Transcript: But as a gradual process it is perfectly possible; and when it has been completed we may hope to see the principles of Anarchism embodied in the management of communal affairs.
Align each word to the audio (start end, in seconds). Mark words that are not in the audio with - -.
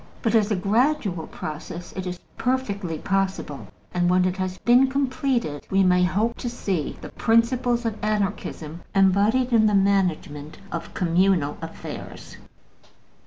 But 0.23 0.33
as 0.33 0.49
a 0.49 0.55
gradual 0.55 1.27
process 1.27 1.91
it 1.95 2.07
is 2.07 2.17
perfectly 2.35 2.97
possible; 2.97 3.67
and 3.93 4.09
when 4.09 4.25
it 4.25 4.37
has 4.37 4.57
been 4.57 4.87
completed 4.87 5.67
we 5.69 5.83
may 5.83 6.03
hope 6.03 6.37
to 6.37 6.49
see 6.49 6.97
the 7.01 7.09
principles 7.09 7.85
of 7.85 8.03
Anarchism 8.03 8.81
embodied 8.95 9.53
in 9.53 9.67
the 9.67 9.75
management 9.75 10.57
of 10.71 10.95
communal 10.95 11.55
affairs. 11.61 12.37